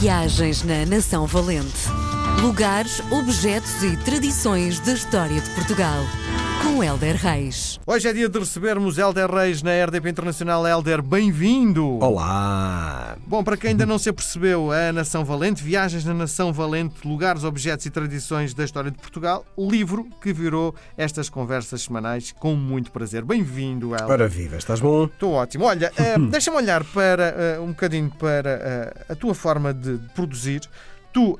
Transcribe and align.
Viagens 0.00 0.62
na 0.62 0.84
Nação 0.84 1.26
Valente. 1.26 2.05
Lugares, 2.40 3.00
objetos 3.10 3.82
e 3.82 3.96
tradições 3.96 4.78
da 4.80 4.92
história 4.92 5.40
de 5.40 5.50
Portugal. 5.50 6.04
Com 6.62 6.84
Helder 6.84 7.16
Reis. 7.16 7.80
Hoje 7.86 8.08
é 8.08 8.12
dia 8.12 8.28
de 8.28 8.38
recebermos 8.38 8.98
Helder 8.98 9.30
Reis 9.30 9.62
na 9.62 9.70
RDP 9.84 10.10
Internacional. 10.10 10.66
Helder, 10.66 11.00
bem-vindo! 11.00 11.98
Olá! 11.98 13.16
Bom, 13.26 13.42
para 13.42 13.56
quem 13.56 13.70
ainda 13.70 13.86
não 13.86 13.98
se 13.98 14.10
apercebeu, 14.10 14.70
a 14.70 14.92
Nação 14.92 15.24
Valente, 15.24 15.62
Viagens 15.62 16.04
na 16.04 16.12
Nação 16.12 16.52
Valente, 16.52 17.06
Lugares, 17.06 17.42
Objetos 17.42 17.86
e 17.86 17.90
Tradições 17.90 18.52
da 18.52 18.64
História 18.64 18.90
de 18.90 18.98
Portugal, 18.98 19.44
livro 19.58 20.06
que 20.20 20.32
virou 20.32 20.74
estas 20.96 21.30
conversas 21.30 21.82
semanais 21.82 22.32
com 22.32 22.54
muito 22.54 22.92
prazer. 22.92 23.24
Bem-vindo, 23.24 23.92
Helder. 23.92 24.10
Ora 24.10 24.28
viva, 24.28 24.56
estás 24.56 24.78
bom? 24.78 25.06
Estou 25.06 25.32
ótimo. 25.32 25.64
Olha, 25.64 25.90
uh, 25.98 26.20
deixa-me 26.28 26.58
olhar 26.58 26.84
para 26.84 27.58
uh, 27.58 27.62
um 27.64 27.68
bocadinho 27.68 28.10
para 28.10 28.94
uh, 29.08 29.12
a 29.12 29.16
tua 29.16 29.34
forma 29.34 29.72
de 29.72 29.98
produzir. 30.14 30.60
Tu 31.16 31.38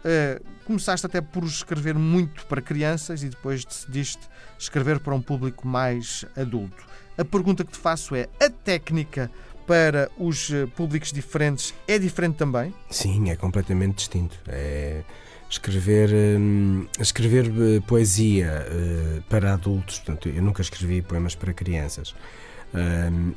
começaste 0.64 1.04
até 1.04 1.20
por 1.20 1.44
escrever 1.44 1.94
muito 1.96 2.46
para 2.46 2.62
crianças 2.62 3.22
e 3.22 3.28
depois 3.28 3.62
decidiste 3.62 4.22
escrever 4.58 4.98
para 5.00 5.14
um 5.14 5.20
público 5.20 5.68
mais 5.68 6.24
adulto. 6.34 6.82
A 7.18 7.22
pergunta 7.26 7.62
que 7.62 7.72
te 7.72 7.78
faço 7.78 8.14
é: 8.14 8.26
a 8.40 8.48
técnica 8.48 9.30
para 9.66 10.10
os 10.16 10.50
públicos 10.74 11.12
diferentes 11.12 11.74
é 11.86 11.98
diferente 11.98 12.36
também? 12.36 12.72
Sim, 12.88 13.28
é 13.28 13.36
completamente 13.36 13.96
distinto. 13.96 14.40
É 14.48 15.02
escrever 15.50 16.10
hum, 16.40 16.86
escrever 16.98 17.52
poesia 17.86 18.66
uh, 18.66 19.22
para 19.28 19.52
adultos 19.52 19.98
portanto 19.98 20.28
eu 20.28 20.42
nunca 20.42 20.60
escrevi 20.60 21.02
poemas 21.02 21.36
para 21.36 21.52
crianças 21.52 22.16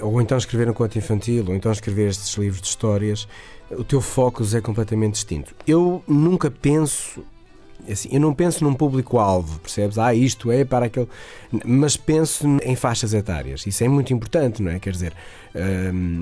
ou 0.02 0.22
então 0.22 0.38
escrever 0.38 0.70
um 0.70 0.74
conto 0.74 0.98
infantil 0.98 1.46
ou 1.48 1.56
então 1.56 1.72
escrever 1.72 2.10
estes 2.10 2.34
livros 2.36 2.62
de 2.62 2.68
histórias 2.68 3.28
o 3.72 3.84
teu 3.84 4.02
foco 4.02 4.44
é 4.56 4.62
completamente 4.62 5.14
distinto. 5.14 5.56
Eu 5.68 6.04
nunca 6.08 6.50
penso 6.50 7.24
assim, 7.90 8.10
eu 8.12 8.20
não 8.20 8.34
penso 8.34 8.64
num 8.64 8.74
público-alvo, 8.74 9.60
percebes? 9.60 9.98
Ah, 9.98 10.14
isto 10.14 10.52
é 10.52 10.66
para 10.66 10.88
aquele. 10.88 11.08
Mas 11.66 11.96
penso 11.96 12.46
em 12.64 12.76
faixas 12.76 13.14
etárias. 13.14 13.66
Isso 13.66 13.84
é 13.84 13.88
muito 13.88 14.14
importante, 14.14 14.62
não 14.62 14.72
é? 14.72 14.80
Quer 14.80 14.92
dizer, 14.92 15.14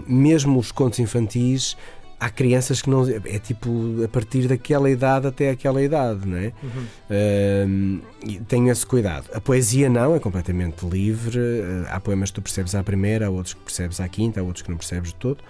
mesmo 0.07 0.59
os 0.59 0.71
contos 0.71 0.99
infantis, 0.99 1.77
há 2.19 2.29
crianças 2.29 2.81
que 2.81 2.89
não. 2.89 3.07
É 3.07 3.39
tipo 3.39 4.03
a 4.03 4.07
partir 4.07 4.47
daquela 4.47 4.89
idade 4.89 5.27
até 5.27 5.49
aquela 5.49 5.81
idade, 5.81 6.27
não 6.27 6.37
é? 6.37 6.53
Uhum. 6.63 6.85
Hum, 7.67 8.01
tenho 8.47 8.69
esse 8.69 8.85
cuidado. 8.85 9.29
A 9.33 9.41
poesia 9.41 9.89
não, 9.89 10.15
é 10.15 10.19
completamente 10.19 10.85
livre. 10.85 11.39
Há 11.89 11.99
poemas 11.99 12.29
que 12.29 12.35
tu 12.35 12.41
percebes 12.41 12.75
à 12.75 12.83
primeira, 12.83 13.27
há 13.27 13.29
outros 13.29 13.53
que 13.53 13.61
percebes 13.61 13.99
à 13.99 14.07
quinta, 14.07 14.39
há 14.39 14.43
outros 14.43 14.63
que 14.63 14.69
não 14.69 14.77
percebes 14.77 15.09
de 15.09 15.15
todo. 15.15 15.43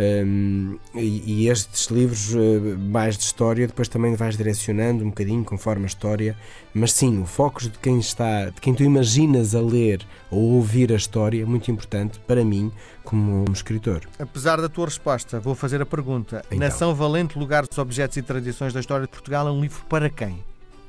Um, 0.00 0.78
e, 0.94 1.42
e, 1.44 1.48
estes 1.50 1.88
livros 1.88 2.32
uh, 2.32 2.78
mais 2.78 3.18
de 3.18 3.24
história 3.24 3.66
depois 3.66 3.86
também 3.86 4.14
vais 4.14 4.34
direcionando 4.34 5.04
um 5.04 5.08
bocadinho 5.10 5.44
conforme 5.44 5.84
a 5.84 5.86
história, 5.86 6.34
mas 6.72 6.94
sim, 6.94 7.20
o 7.20 7.26
foco 7.26 7.60
de 7.60 7.78
quem 7.78 7.98
está, 7.98 8.46
de 8.46 8.58
quem 8.62 8.72
tu 8.72 8.82
imaginas 8.82 9.54
a 9.54 9.60
ler 9.60 10.00
ou 10.30 10.52
ouvir 10.52 10.90
a 10.90 10.96
história 10.96 11.42
é 11.42 11.44
muito 11.44 11.70
importante 11.70 12.18
para 12.20 12.42
mim 12.42 12.72
como 13.04 13.44
um 13.46 13.52
escritor. 13.52 14.08
Apesar 14.18 14.58
da 14.58 14.70
tua 14.70 14.86
resposta, 14.86 15.38
vou 15.38 15.54
fazer 15.54 15.82
a 15.82 15.86
pergunta: 15.86 16.42
então. 16.46 16.58
Nação 16.58 16.94
Valente, 16.94 17.38
Lugares, 17.38 17.76
Objetos 17.76 18.16
e 18.16 18.22
Tradições 18.22 18.72
da 18.72 18.80
História 18.80 19.04
de 19.04 19.12
Portugal 19.12 19.48
é 19.48 19.50
um 19.50 19.60
livro 19.60 19.84
para 19.86 20.08
quem? 20.08 20.42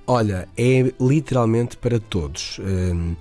Olha, 0.08 0.48
é 0.58 0.94
literalmente 1.00 1.76
para 1.76 2.00
todos. 2.00 2.60
Um, 2.60 3.16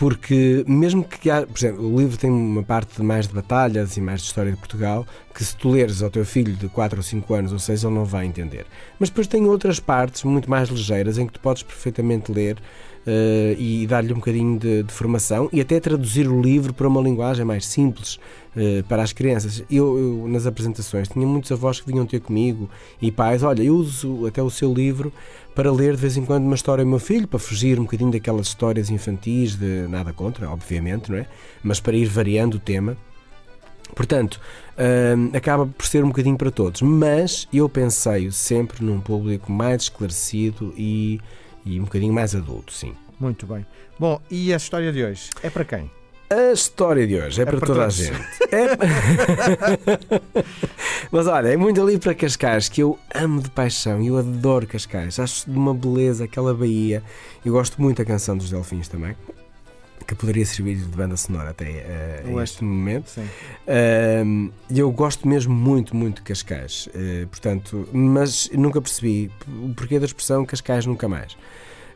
porque 0.00 0.64
mesmo 0.66 1.04
que 1.04 1.28
há, 1.28 1.46
por 1.46 1.58
exemplo, 1.58 1.86
o 1.86 2.00
livro 2.00 2.16
tem 2.16 2.30
uma 2.30 2.62
parte 2.62 3.02
mais 3.02 3.28
de 3.28 3.34
batalhas 3.34 3.98
e 3.98 4.00
mais 4.00 4.22
de 4.22 4.28
história 4.28 4.50
de 4.50 4.56
Portugal, 4.56 5.06
que 5.34 5.44
se 5.44 5.54
tu 5.54 5.68
leres 5.68 6.02
ao 6.02 6.08
teu 6.08 6.24
filho 6.24 6.54
de 6.54 6.70
4 6.70 6.98
ou 6.98 7.02
5 7.02 7.34
anos 7.34 7.52
ou 7.52 7.58
6, 7.58 7.84
ele 7.84 7.92
não 7.92 8.06
vai 8.06 8.24
entender. 8.24 8.64
Mas 8.98 9.10
depois 9.10 9.26
tem 9.26 9.44
outras 9.44 9.78
partes 9.78 10.24
muito 10.24 10.48
mais 10.48 10.70
ligeiras 10.70 11.18
em 11.18 11.26
que 11.26 11.34
tu 11.34 11.40
podes 11.40 11.62
perfeitamente 11.62 12.32
ler 12.32 12.56
uh, 13.06 13.60
e 13.60 13.86
dar-lhe 13.86 14.12
um 14.12 14.16
bocadinho 14.16 14.58
de, 14.58 14.82
de, 14.82 14.92
formação 14.92 15.48
e 15.52 15.60
até 15.60 15.78
traduzir 15.80 16.28
o 16.28 16.40
livro 16.40 16.72
para 16.72 16.88
uma 16.88 17.00
linguagem 17.00 17.44
mais 17.44 17.66
simples 17.66 18.16
uh, 18.56 18.82
para 18.88 19.02
as 19.02 19.12
crianças. 19.12 19.62
Eu, 19.70 19.98
eu, 19.98 20.28
nas 20.28 20.46
apresentações, 20.46 21.08
tinha 21.08 21.26
muitos 21.26 21.50
avós 21.52 21.80
que 21.80 21.86
vinham 21.90 22.06
ter 22.06 22.20
comigo 22.20 22.68
e 23.00 23.10
pais, 23.10 23.42
olha, 23.42 23.62
eu 23.62 23.74
uso 23.74 24.26
até 24.26 24.42
o 24.42 24.50
seu 24.50 24.72
livro 24.72 25.12
para 25.54 25.70
ler 25.70 25.94
de 25.94 26.00
vez 26.00 26.16
em 26.16 26.24
quando 26.24 26.44
uma 26.44 26.54
história 26.54 26.82
ao 26.82 26.88
meu 26.88 26.98
filho, 26.98 27.26
para 27.26 27.38
fugir 27.38 27.78
um 27.78 27.82
bocadinho 27.82 28.10
daquelas 28.10 28.46
histórias 28.46 28.88
infantis, 28.88 29.56
de 29.56 29.86
nada 29.88 30.12
contra, 30.12 30.48
obviamente, 30.48 31.10
não 31.10 31.18
é? 31.18 31.26
Mas 31.62 31.80
para 31.80 31.96
ir 31.96 32.06
variando 32.06 32.54
o 32.54 32.58
tema. 32.58 32.96
Portanto, 33.94 34.40
hum, 34.78 35.30
acaba 35.34 35.66
por 35.66 35.84
ser 35.84 36.04
um 36.04 36.08
bocadinho 36.08 36.36
para 36.36 36.50
todos, 36.50 36.80
mas 36.82 37.48
eu 37.52 37.68
pensei 37.68 38.30
sempre 38.30 38.84
num 38.84 39.00
público 39.00 39.50
mais 39.50 39.82
esclarecido 39.82 40.72
e, 40.76 41.20
e 41.64 41.80
um 41.80 41.84
bocadinho 41.84 42.12
mais 42.12 42.34
adulto, 42.34 42.72
sim. 42.72 42.94
Muito 43.18 43.46
bem. 43.46 43.66
Bom, 43.98 44.20
e 44.30 44.52
a 44.52 44.56
história 44.56 44.92
de 44.92 45.04
hoje 45.04 45.30
é 45.42 45.50
para 45.50 45.64
quem? 45.64 45.90
A 46.30 46.52
história 46.52 47.04
de 47.08 47.16
hoje 47.16 47.40
é, 47.40 47.42
é 47.42 47.44
para, 47.44 47.58
para, 47.58 47.66
toda 47.66 47.80
todos. 47.80 48.00
a 48.00 48.04
gente. 48.04 48.20
É... 48.52 48.78
Mas 51.10 51.26
olha, 51.26 51.48
é 51.48 51.56
muito 51.56 51.82
ali 51.82 51.98
para 51.98 52.14
Cascais 52.14 52.68
que 52.68 52.80
eu 52.82 52.96
amo 53.12 53.42
de 53.42 53.50
paixão. 53.50 54.00
Eu 54.00 54.16
adoro 54.16 54.64
Cascais. 54.64 55.18
Acho 55.18 55.50
de 55.50 55.58
uma 55.58 55.74
beleza 55.74 56.24
aquela 56.24 56.54
baía. 56.54 57.02
Eu 57.44 57.52
gosto 57.52 57.82
muito 57.82 57.98
da 57.98 58.04
canção 58.04 58.36
dos 58.36 58.48
Delfins 58.48 58.86
também. 58.86 59.16
Que 60.10 60.16
poderia 60.16 60.44
servir 60.44 60.74
de 60.74 60.86
banda 60.86 61.16
sonora 61.16 61.50
até 61.50 62.24
uh, 62.26 62.40
este 62.40 62.64
momento. 62.64 63.16
Uh, 63.18 64.52
eu 64.68 64.90
gosto 64.90 65.28
mesmo 65.28 65.54
muito, 65.54 65.94
muito 65.94 66.16
de 66.16 66.22
Cascais. 66.22 66.88
Uh, 66.88 67.28
portanto, 67.28 67.88
mas 67.92 68.50
nunca 68.52 68.82
percebi 68.82 69.30
o 69.46 69.72
porquê 69.72 70.00
da 70.00 70.06
expressão 70.06 70.44
Cascais 70.44 70.84
nunca 70.84 71.06
mais. 71.08 71.36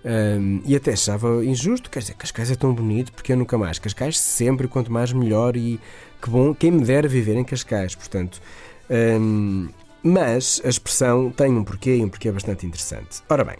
Um, 0.05 0.63
e 0.65 0.77
até 0.77 0.93
achava 0.93 1.45
injusto, 1.45 1.91
quer 1.91 1.99
dizer, 1.99 2.15
Cascais 2.15 2.53
é 2.53 2.55
tão 2.55 2.73
bonito, 2.73 3.13
porque 3.13 3.33
eu 3.33 3.37
nunca 3.37 3.59
mais. 3.59 3.81
Cascais 3.81 4.17
sempre, 4.17 4.69
quanto 4.69 4.93
mais 4.93 5.13
melhor 5.13 5.57
e 5.57 5.81
que 6.23 6.31
bom, 6.31 6.55
quem 6.55 6.71
me 6.71 6.85
dera 6.85 7.09
viver 7.09 7.35
em 7.35 7.43
Cascais, 7.43 7.97
portanto. 7.97 8.41
Um, 8.89 9.71
mas 10.05 10.63
a 10.65 10.69
expressão 10.69 11.33
tem 11.33 11.51
um 11.51 11.65
porquê 11.65 11.97
e 11.97 12.05
um 12.05 12.09
porquê 12.09 12.31
bastante 12.31 12.65
interessante. 12.65 13.25
Ora 13.29 13.43
bem, 13.43 13.57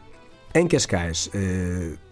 em 0.55 0.69
Cascais, 0.69 1.29
uh, 1.35 2.04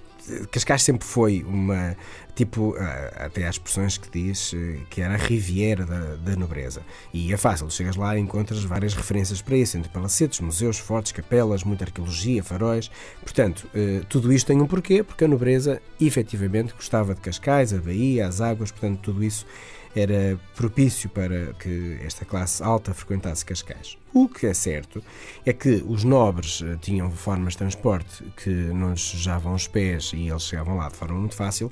Cascais 0.50 0.82
sempre 0.82 1.06
foi 1.06 1.42
uma, 1.42 1.96
tipo, 2.34 2.74
até 3.16 3.46
há 3.46 3.50
expressões 3.50 3.98
que 3.98 4.08
diz 4.10 4.54
eh, 4.54 4.78
que 4.88 5.00
era 5.00 5.14
a 5.14 5.16
Riviera 5.16 5.84
da, 5.84 6.16
da 6.16 6.36
nobreza. 6.36 6.82
E 7.12 7.32
é 7.32 7.36
fácil, 7.36 7.70
chegas 7.70 7.96
lá 7.96 8.16
e 8.16 8.20
encontras 8.20 8.62
várias 8.64 8.94
referências 8.94 9.42
para 9.42 9.56
isso, 9.56 9.76
entre 9.76 9.90
palacetes, 9.90 10.40
museus, 10.40 10.78
fortes, 10.78 11.12
capelas, 11.12 11.64
muita 11.64 11.84
arqueologia, 11.84 12.42
faróis. 12.42 12.90
Portanto, 13.22 13.68
eh, 13.74 14.02
tudo 14.08 14.32
isto 14.32 14.46
tem 14.46 14.60
um 14.60 14.66
porquê, 14.66 15.02
porque 15.02 15.24
a 15.24 15.28
nobreza 15.28 15.80
efetivamente 16.00 16.72
gostava 16.72 17.14
de 17.14 17.20
Cascais, 17.20 17.72
a 17.72 17.78
Bahia, 17.78 18.26
as 18.26 18.40
águas, 18.40 18.70
portanto, 18.70 19.00
tudo 19.02 19.22
isso 19.22 19.46
era 19.94 20.38
propício 20.56 21.10
para 21.10 21.52
que 21.54 21.98
esta 22.04 22.24
classe 22.24 22.62
alta 22.62 22.94
frequentasse 22.94 23.44
Cascais. 23.44 23.98
O 24.12 24.28
que 24.28 24.46
é 24.46 24.54
certo 24.54 25.02
é 25.44 25.52
que 25.52 25.84
os 25.86 26.04
nobres 26.04 26.62
eh, 26.62 26.76
tinham 26.80 27.10
formas 27.10 27.52
de 27.54 27.58
transporte 27.58 28.24
que 28.36 28.50
não 28.50 28.90
lhes 28.90 29.02
sujavam 29.02 29.54
os 29.54 29.66
pés 29.66 30.12
e 30.14 30.28
eles 30.28 30.42
chegavam 30.42 30.76
lá 30.76 30.88
de 30.88 30.96
forma 30.96 31.18
muito 31.18 31.34
fácil, 31.34 31.70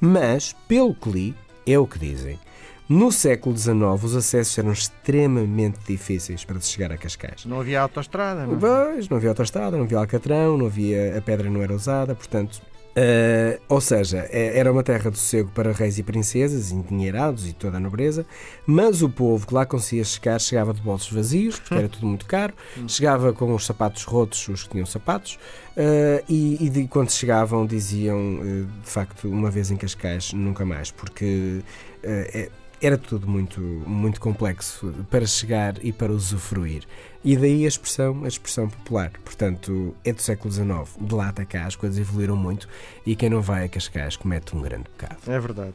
mas, 0.00 0.54
pelo 0.66 0.94
que 0.94 1.10
li, 1.10 1.34
é 1.66 1.78
o 1.78 1.86
que 1.86 1.98
dizem. 1.98 2.38
No 2.88 3.12
século 3.12 3.56
XIX, 3.56 4.02
os 4.02 4.16
acessos 4.16 4.58
eram 4.58 4.72
extremamente 4.72 5.78
difíceis 5.86 6.44
para 6.44 6.58
se 6.60 6.70
chegar 6.70 6.90
a 6.90 6.98
Cascais. 6.98 7.44
Não 7.44 7.60
havia 7.60 7.82
autoestrada, 7.82 8.44
não? 8.44 8.54
É? 8.54 8.58
Pois, 8.58 9.08
não 9.08 9.16
havia 9.16 9.28
autoestrada, 9.28 9.76
não 9.76 9.84
havia 9.84 9.98
alcatrão, 9.98 10.56
não 10.56 10.66
havia, 10.66 11.16
a 11.16 11.22
pedra 11.22 11.48
não 11.48 11.62
era 11.62 11.72
usada, 11.72 12.16
portanto, 12.16 12.60
Uh, 12.90 13.60
ou 13.68 13.80
seja, 13.80 14.26
é, 14.30 14.58
era 14.58 14.70
uma 14.70 14.82
terra 14.82 15.10
de 15.10 15.18
sossego 15.18 15.48
para 15.54 15.70
reis 15.70 15.98
e 15.98 16.02
princesas, 16.02 16.72
endinheirados 16.72 17.48
e 17.48 17.52
toda 17.52 17.76
a 17.76 17.80
nobreza, 17.80 18.26
mas 18.66 19.00
o 19.00 19.08
povo 19.08 19.46
que 19.46 19.54
lá 19.54 19.64
conseguia 19.64 20.02
chegar 20.02 20.40
chegava 20.40 20.74
de 20.74 20.82
bolsos 20.82 21.12
vazios, 21.12 21.58
porque 21.60 21.74
era 21.74 21.88
tudo 21.88 22.06
muito 22.06 22.26
caro, 22.26 22.52
chegava 22.88 23.32
com 23.32 23.54
os 23.54 23.64
sapatos 23.64 24.02
rotos, 24.02 24.48
os 24.48 24.64
que 24.64 24.70
tinham 24.70 24.86
sapatos, 24.86 25.38
uh, 25.76 26.24
e, 26.28 26.56
e 26.60 26.68
de, 26.68 26.88
quando 26.88 27.10
chegavam 27.12 27.64
diziam, 27.64 28.18
uh, 28.18 28.66
de 28.66 28.90
facto, 28.90 29.28
uma 29.28 29.50
vez 29.50 29.70
em 29.70 29.76
Cascais, 29.76 30.32
nunca 30.32 30.64
mais, 30.64 30.90
porque 30.90 31.60
é, 32.02 32.50
era 32.80 32.96
tudo 32.96 33.28
muito, 33.28 33.60
muito 33.60 34.20
complexo 34.20 34.94
para 35.10 35.26
chegar 35.26 35.74
e 35.84 35.92
para 35.92 36.12
usufruir. 36.12 36.84
E 37.22 37.36
daí 37.36 37.66
a 37.66 37.68
expressão, 37.68 38.24
a 38.24 38.28
expressão 38.28 38.68
popular. 38.68 39.12
Portanto, 39.22 39.94
é 40.02 40.12
do 40.12 40.22
século 40.22 40.50
XIX. 40.50 40.68
De 40.98 41.14
lá 41.14 41.28
até 41.28 41.44
cá 41.44 41.66
as 41.66 41.76
coisas 41.76 41.98
evoluíram 41.98 42.36
muito 42.36 42.66
e 43.04 43.14
quem 43.14 43.28
não 43.28 43.42
vai 43.42 43.64
a 43.64 43.68
Cascais 43.68 44.16
comete 44.16 44.56
um 44.56 44.62
grande 44.62 44.84
pecado. 44.96 45.18
É 45.26 45.38
verdade. 45.38 45.74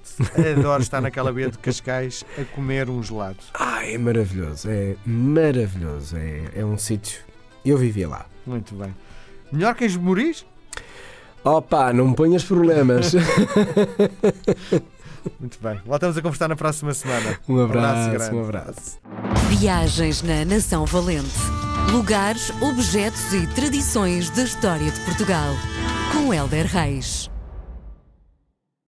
Adoro 0.58 0.82
estar 0.82 1.02
naquela 1.02 1.32
beira 1.32 1.52
de 1.52 1.60
Cascais 1.60 2.26
a 2.40 2.44
comer 2.46 2.90
um 2.90 3.04
gelado. 3.04 3.38
Ah, 3.54 3.86
é 3.86 3.98
maravilhoso. 3.98 4.68
É 4.68 4.96
maravilhoso. 5.06 6.18
É, 6.18 6.50
é 6.56 6.66
um 6.66 6.78
sítio. 6.78 7.22
Eu 7.64 7.78
vivia 7.78 8.10
lá. 8.10 8.26
Muito 8.46 8.74
bem. 8.74 8.96
Melhor 9.52 9.76
que 9.76 9.86
em 9.86 9.98
Moris? 9.98 10.44
Opa, 11.44 11.94
não 11.94 12.08
me 12.08 12.16
ponhas 12.16 12.44
problemas. 12.44 13.14
Muito 15.40 15.58
bem. 15.62 15.80
Voltamos 15.86 16.18
a 16.18 16.22
conversar 16.22 16.48
na 16.48 16.56
próxima 16.56 16.94
semana. 16.94 17.40
Um 17.48 17.64
abraço, 17.64 18.10
um 18.10 18.14
abraço. 18.14 18.36
Um 18.36 18.44
abraço. 18.44 19.00
Viagens 19.50 20.22
na 20.22 20.46
Nação 20.46 20.86
Valente. 20.86 21.30
Lugares, 21.92 22.50
objetos 22.62 23.34
e 23.34 23.46
tradições 23.48 24.30
da 24.32 24.44
história 24.44 24.90
de 24.92 25.00
Portugal. 25.02 25.54
Com 26.12 26.34
Helder 26.34 26.66
Reis. 26.66 27.30